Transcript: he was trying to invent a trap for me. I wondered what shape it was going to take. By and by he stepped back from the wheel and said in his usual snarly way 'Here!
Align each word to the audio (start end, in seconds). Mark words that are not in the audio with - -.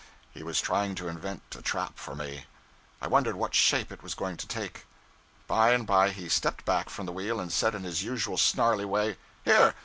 he 0.33 0.41
was 0.41 0.59
trying 0.59 0.95
to 0.95 1.07
invent 1.07 1.43
a 1.55 1.61
trap 1.61 1.91
for 1.99 2.15
me. 2.15 2.45
I 2.99 3.05
wondered 3.07 3.35
what 3.35 3.53
shape 3.53 3.91
it 3.91 4.01
was 4.01 4.15
going 4.15 4.35
to 4.37 4.47
take. 4.47 4.87
By 5.47 5.73
and 5.75 5.85
by 5.85 6.09
he 6.09 6.27
stepped 6.27 6.65
back 6.65 6.89
from 6.89 7.05
the 7.05 7.11
wheel 7.13 7.39
and 7.39 7.51
said 7.53 7.75
in 7.75 7.83
his 7.83 8.03
usual 8.03 8.37
snarly 8.37 8.83
way 8.85 9.17
'Here! 9.45 9.75